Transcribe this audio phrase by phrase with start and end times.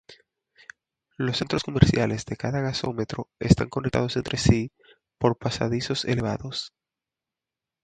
[1.17, 4.71] Los centros comerciales de cada gasómetro están conectados entre sí
[5.19, 6.73] por pasadizos elevados.